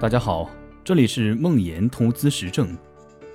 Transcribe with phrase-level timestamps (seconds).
[0.00, 0.48] 大家好，
[0.82, 2.74] 这里是梦岩投资实证。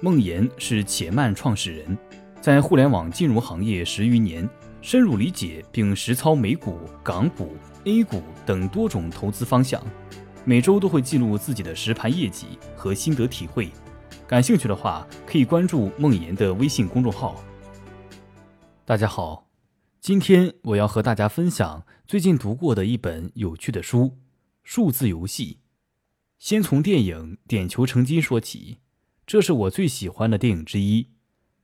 [0.01, 1.95] 梦岩是且慢创始人，
[2.41, 4.49] 在互联网金融行业十余年，
[4.81, 9.79] 深入理解并实操美股、港股、A 股等多种投资方向。
[10.43, 13.69] 每周都会记录自己的实盘业绩和心得体会。
[14.25, 17.43] 感兴趣的话，可以关注梦岩的微信公众号。
[18.85, 19.47] 大家好，
[20.01, 23.99] 今天我要和大家分享最近读过的一本有趣的书
[24.63, 25.59] 《数字游戏》。
[26.37, 28.77] 先从电影《点球成金》说起，
[29.25, 31.07] 这是我最喜欢的电影之一。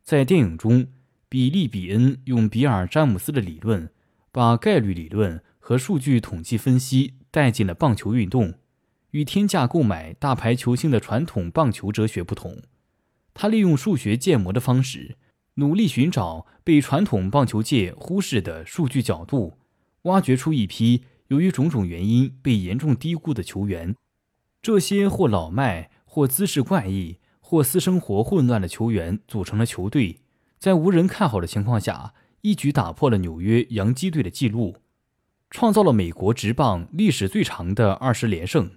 [0.01, 0.87] 在电影中，
[1.29, 3.91] 比利·比恩用比尔·詹姆斯的理论，
[4.31, 8.53] 把概率理论和数据统计分析带进了棒球运动。
[9.11, 12.63] 与天价购买大牌球星的传统棒球哲学不同，
[13.33, 15.17] 他利用数学建模的方式，
[15.55, 19.59] 努力寻找被传统棒球界忽视的数据角度，
[20.03, 23.93] 挖掘出一批由于种种原因被严重低估的球员。
[24.61, 30.19] 这些或老迈、或姿势怪异、或私生活混乱的球员组成了球队，
[30.59, 34.77] 在无人看好的情况下，一举打破了纽约洋基队的纪录，
[35.49, 38.71] 创造了美国职棒历史最长的二十连胜。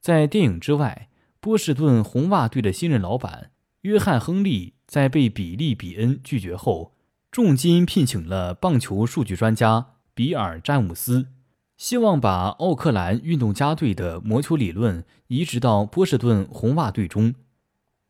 [0.00, 1.08] 在电影之外，
[1.40, 6.94] 波士顿红袜队的新任老板约翰·亨利在被比利·比恩拒绝后，
[7.30, 11.28] 重金聘请了棒球数据专家比尔·詹姆斯。
[11.76, 17.34] 希望把奥克兰运动家队的魔球理论移植到波士顿红袜队中。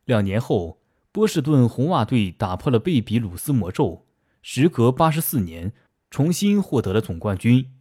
[0.05, 0.79] 两年后，
[1.11, 4.07] 波士顿红袜队打破了贝比鲁斯魔咒，
[4.41, 5.73] 时隔八十四年
[6.11, 7.73] 重新获得了总冠军。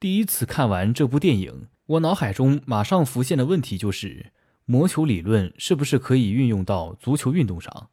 [0.00, 4.32] 第一次看完这部电影，我脑海中马上浮现的问题就是：
[4.64, 7.90] 魔球理论是不是可以运用到足球运动上？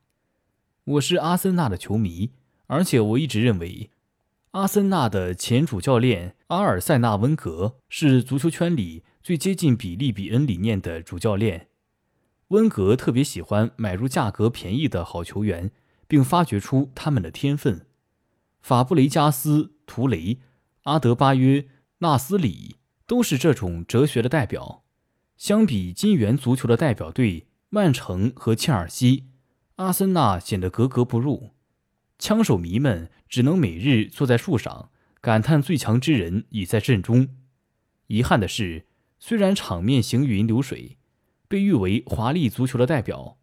[0.86, 2.32] 我是阿森纳的球迷，
[2.68, 3.90] 而且我一直认为。
[4.54, 11.70] 阿森纳的前主教练阿尔塞纳·温格是足球圈里最接近比利·比恩理念的主教练。
[12.50, 15.72] 温格特别喜欢买入价格便宜的好球员，
[16.08, 17.88] 并发掘出他们的天分。
[18.62, 20.38] 法布雷加斯、图雷、
[20.84, 21.66] 阿德巴约、
[21.98, 22.76] 纳斯里
[23.08, 24.84] 都是这种哲学的代表。
[25.36, 29.24] 相比金元足球的代表队曼城和切尔西，
[29.78, 31.50] 阿森纳显得格格不入。
[32.24, 37.28] 枪手迷们只能每日坐在树上感叹最强之人已在阵中。
[38.08, 38.86] 遗憾的是，
[39.20, 40.98] 虽然场面行云流水，
[41.50, 43.40] 被誉为华丽足球的代表，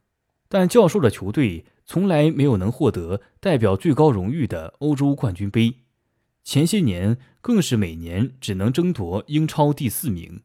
[0.48, 5.80] 但教授的球队从来没有能获得代表最高荣誉的欧洲冠军杯。
[6.42, 10.40] 前些年更是每年只能争夺英超第四名。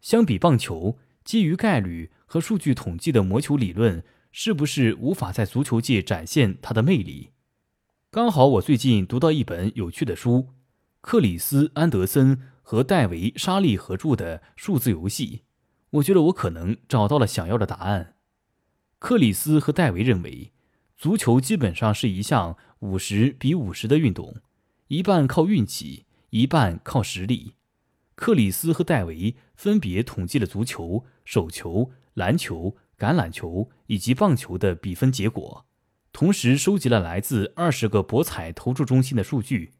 [0.00, 7.32] 相比棒球，基于概率和数据统计的魔球理论，是不是无法在足球界展现它的魅力？
[8.16, 10.48] 刚好我最近读到一本有趣的书，
[11.02, 15.26] 克里斯·安德森和戴维·沙利合著的《数字游戏》，
[15.90, 18.14] 我觉得我可能找到了想要的答案。
[18.98, 20.54] 克里斯和戴维认为，
[20.96, 24.36] 足球基本上是一项五十比五十的运动，
[24.88, 27.56] 一半靠运气，一半靠实力。
[28.14, 35.65] 克里斯和戴维分别统计了足球、手球、篮球、橄榄球以及棒球的比分结果。
[36.16, 39.74] 同时收集了来自二十个博彩投注中心的数据，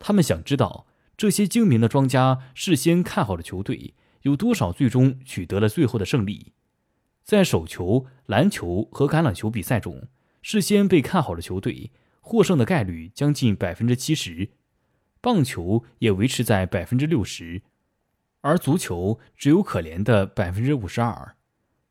[0.00, 6.54] 他们想知道这些精明的庄家事先看好的球队有多少最终取得了最后的胜利。
[7.22, 10.08] 在手球、篮球和橄榄球比赛中，
[10.42, 14.50] 事先被看好的球队获胜的概率将近百分之七十，
[15.20, 17.62] 棒球也维持在百分之六十，
[18.40, 21.36] 而足球只有可怜的百分之五十二。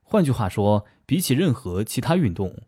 [0.02, 2.64] 换句话说，比起任何其他运动。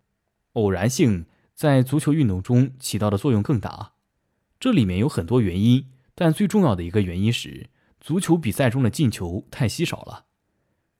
[0.58, 3.94] 偶然性在足球运动中起到的作用更大，
[4.60, 5.86] 这里面有很多原因，
[6.16, 7.70] 但最重要的一个原因是
[8.00, 10.26] 足球比赛中的进球太稀少了。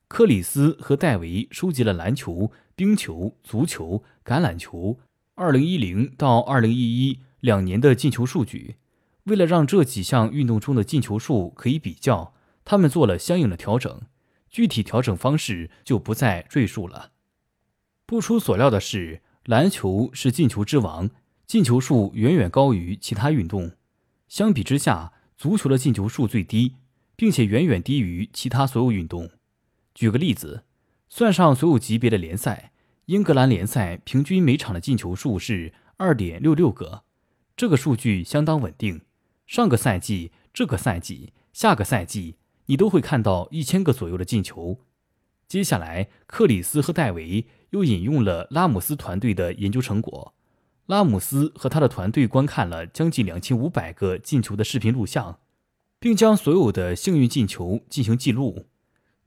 [0.06, 5.00] 克里斯和戴维收集了篮球、冰球、足球、橄榄球
[5.34, 8.76] 2010到2011两年的进球数据，
[9.24, 12.32] 为了让这几项运动中的进球数可以比较，
[12.64, 14.02] 他们做了相应的调整，
[14.48, 17.10] 具体调整方式就不再赘述了。
[18.06, 19.22] 不出所料的是。
[19.48, 21.08] 篮球是进球之王，
[21.46, 23.72] 进球数远远高于其他运动。
[24.28, 26.74] 相比之下，足球的进球数最低，
[27.16, 29.30] 并且远远低于其他所有运动。
[29.94, 30.64] 举个例子，
[31.08, 32.72] 算上所有级别的联赛，
[33.06, 37.04] 英格兰联赛平均每场的进球数是二点六六个，
[37.56, 39.00] 这个数据相当稳定。
[39.46, 42.36] 上个赛季、这个赛季、下个赛季，
[42.66, 44.80] 你都会看到一千个左右的进球。
[45.48, 47.46] 接下来，克里斯和戴维。
[47.70, 50.32] 又引用了拉姆斯团队的研究成果。
[50.86, 55.40] 拉姆斯和他的团队观看了将近两千五百个进球的视频录像，
[56.00, 58.68] 并将所有的幸运进球进行记录。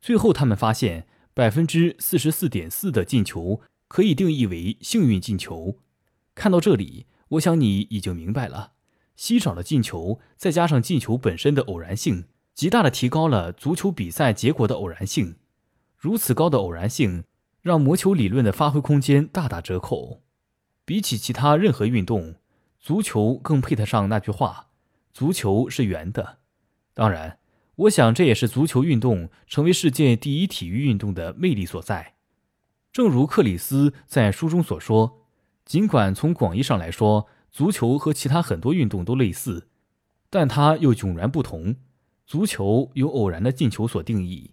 [0.01, 5.77] 最后，他们发现百分之四十四点四的进球可以定义为幸运进球。
[6.33, 8.71] 看到这里，我想你已经明白了，
[9.15, 12.25] 稀少的进球再加上进球本身的偶然性，
[12.55, 15.35] 极大的提高了足球比赛结果的偶然性。
[16.01, 17.25] 如此高的偶然性，
[17.61, 20.23] 让魔球理论的发挥空间大打折扣。
[20.83, 22.37] 比起其他任何运动，
[22.79, 24.69] 足球更配得上那句话
[25.13, 26.39] ：“足球是圆的。”
[26.95, 27.37] 当然。
[27.75, 32.15] 我想，这也是足球运动成为世界第一体育运动的魅力所在。
[32.91, 35.21] 正如克里斯在书中所说，
[35.65, 39.67] 尽管从广义上来说，足球和其他很多运动都类似，
[40.31, 41.75] 但它又迥然不同。
[42.25, 44.51] 足球由偶然的进球所定义，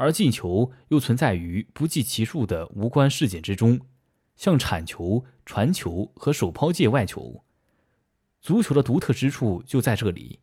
[0.00, 3.78] 而进球又存在于不计其数的无关事件之中，
[4.34, 7.44] 像铲球、传球和手抛界外球。
[8.40, 10.40] 足球的独特之处就在这里。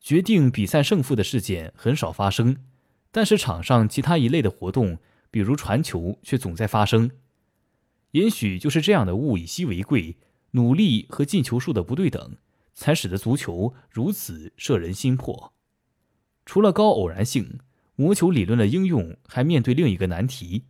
[0.00, 2.56] 决定比赛胜负的事件很少发生，
[3.10, 4.98] 但是场上其他一类的活动，
[5.28, 7.10] 比如传球，却总在发生。
[8.12, 10.18] 也许就是这样的物以稀为贵，
[10.52, 12.36] 努力和进球数的不对等，
[12.72, 15.52] 才使得足球如此摄人心魄。
[16.46, 17.58] 除了高偶然性，
[17.96, 20.64] 魔球理论的应用还面对另一个难题：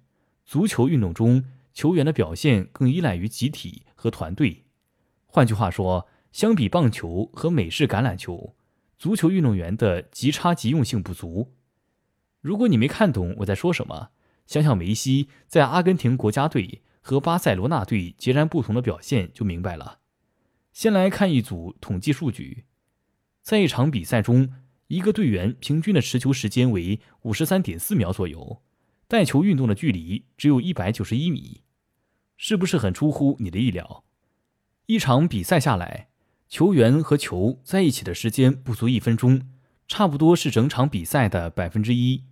[0.45, 4.65] 足球运动中球员的表现更依赖于集体和团队。
[5.27, 8.55] 换句话说，相比棒球和美式橄榄球。
[8.97, 11.53] 足球运动员的即插即用性不足。
[12.41, 14.11] 如果你没看懂我在说什么，
[14.47, 19.99] 想想梅西在阿根廷国家队和巴塞罗那队截然不同的表现就明白了。
[20.73, 22.65] 先来看一组统计数据：
[23.43, 24.53] 在一场比赛中，
[24.89, 28.63] 一个队员平均的持球时间为五十三点四秒左右，
[29.09, 31.63] 带球运动的距离只有一百九十一米，
[32.37, 34.05] 是不是很出乎你的意料？
[34.87, 36.09] 一场比赛下来。
[36.47, 39.49] 球员和球在一起的时间不足一分钟，
[39.89, 42.25] 差不多是整场比赛的百分之一。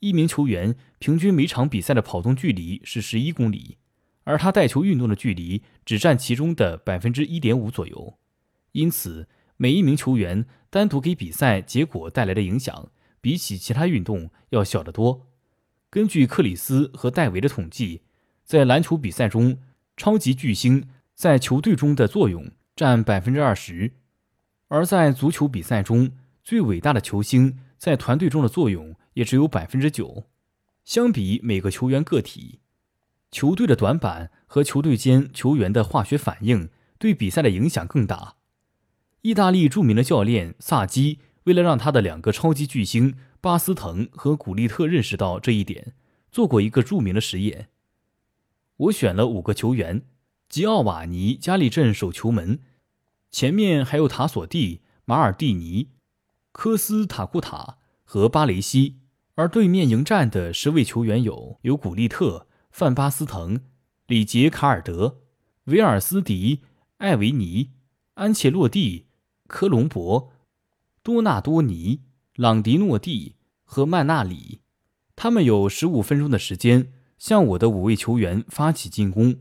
[0.00, 3.78] 一名球员平均每场比赛的跑动距离是十一公里，
[4.24, 8.18] 而他带球运动的距离只占其中的百分之一点五左右。
[8.72, 12.88] 因此，每一名球员单独给比赛结果带来的影响，
[13.20, 15.26] 比起其他运动要小得多。
[15.90, 18.00] 根据克里斯和戴维的统计，
[18.42, 19.58] 在篮球比赛中，
[19.98, 22.50] 超级巨星在球队中的作用。
[22.74, 23.92] 占百分之二十，
[24.68, 30.24] 而在足球比赛中，最伟大的球星在团队中的作用也只有百分之九。
[30.82, 32.60] 相比每个球员个体，
[33.30, 38.36] 球队的短板和球队间球员的化学反应对比赛的影响更大。
[39.22, 45.94] 意大利著名的教练萨基为了让他的两个超级巨星巴斯滕和古利特认识到这一点，
[46.30, 47.68] 做过一个著名的实验。
[48.76, 50.02] 我选了五个球员。
[50.48, 52.58] 吉奥瓦尼·加里镇守球门，
[53.30, 55.88] 前面还有塔索蒂、马尔蒂尼、
[56.52, 58.98] 科斯塔库塔和巴雷西，
[59.36, 63.62] 而对面迎战的十位球员有有古利特、范巴斯滕、
[64.06, 65.22] 里杰卡尔德、
[65.64, 66.60] 维尔斯迪、
[66.98, 67.70] 艾维尼、
[68.14, 69.06] 安切洛蒂、
[69.52, 70.32] 科隆博、
[71.02, 72.00] 多纳多尼、
[72.34, 74.62] 朗迪诺蒂和曼纳里。
[75.14, 79.36] 他们有十五分钟的时间向我的五位球员发起进攻。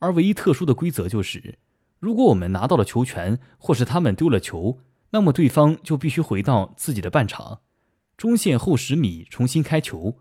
[0.00, 1.58] 而唯一特殊的规则就是，
[1.98, 4.80] 如果我们拿到了球权，或是他们丢了球，
[5.10, 7.62] 那么对方就必须回到自己的半场，
[8.18, 10.18] 中线后十米重新开球。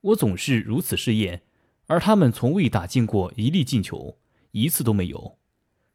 [0.00, 1.42] 我总是如此试验，
[1.88, 4.16] 而他们从未打进过一粒进球，
[4.52, 5.36] 一次都没有。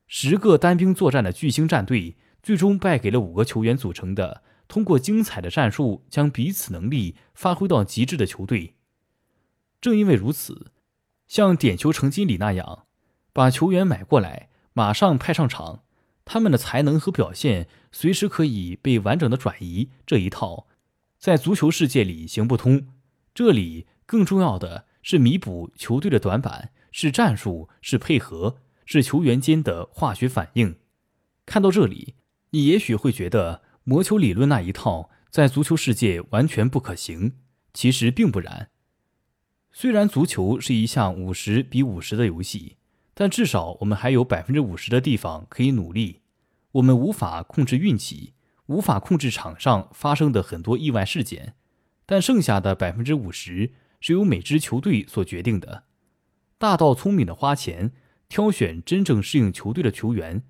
[0.06, 8.76] 十个单兵作战的巨星战队，最终败给了五个球员组成的、通过精彩的战术将彼此能力发挥到极致的球队。
[9.82, 10.72] 正因为如此，
[11.28, 12.86] 像点球成金里那样。
[13.32, 15.84] 把球员买过来，马上派上场，
[16.24, 19.90] 他们的才能和表现随时可以被完整的转移。
[20.06, 20.68] 这一套
[21.18, 22.90] 在足球世界里行不通。
[23.34, 30.78] 这里更重要的是弥补球队的短板，是战术，是配合，是球员间的化学反应。
[31.46, 32.14] 看到这里，
[32.54, 37.34] 你也许会觉得魔球理论那一套在足球世界完全不可行。
[37.74, 38.70] 其实并不然。
[39.72, 42.78] 虽然足球是一项五十比五十的游戏。
[43.16, 46.22] 但至少我们还有百分之五十的地方可以努力。
[46.74, 48.34] 我们无法控制运气，
[48.66, 51.54] 无法控制场上发生的很多意外事件，
[52.08, 55.84] 但剩下的百分之五十是由每支球队所决定的。
[56.58, 57.92] 大到聪明的花钱，
[58.28, 60.44] 挑选真正适应球队的球员，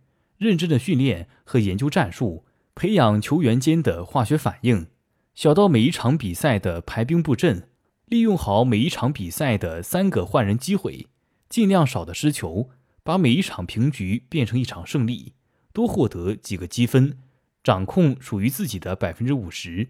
[0.43, 2.45] 认真的训练和研究战术，
[2.75, 4.87] 培养球员间的化学反应；
[5.33, 7.69] 小到每一场比赛的排兵布阵，
[8.05, 11.07] 利用好每一场比赛的三个换人机会。
[11.49, 12.69] 尽量少的失球，
[13.03, 15.33] 把每一场平局变成一场胜利，
[15.71, 17.17] 多获得几个积分，
[17.63, 19.89] 掌控属于自己的百分之五十。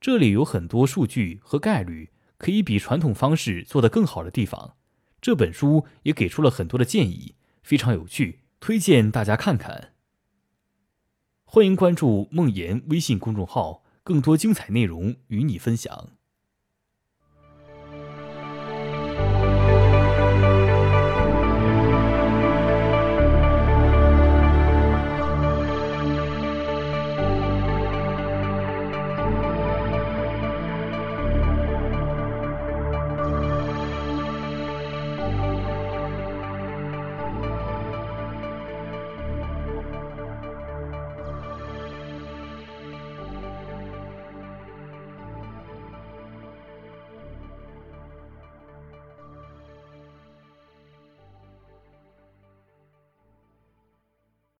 [0.00, 4.76] 这里有很多数据和概率可以比传统方式做得更好的地方。
[5.20, 9.94] 这本书也给出了很多的建议，非常有趣，推荐大家看看。
[11.44, 16.10] 欢迎关注梦妍微信公众号，更多精彩内容与你分享。